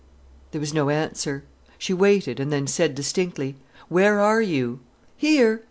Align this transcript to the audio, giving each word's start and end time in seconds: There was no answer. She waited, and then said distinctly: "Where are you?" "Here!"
There 0.49 0.59
was 0.59 0.73
no 0.73 0.89
answer. 0.89 1.43
She 1.77 1.93
waited, 1.93 2.39
and 2.39 2.51
then 2.51 2.65
said 2.65 2.95
distinctly: 2.95 3.53
"Where 3.87 4.19
are 4.19 4.41
you?" 4.41 4.79
"Here!" 5.15 5.59